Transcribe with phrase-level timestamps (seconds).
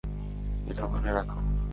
[0.67, 1.39] এটা ওখানে রাখো।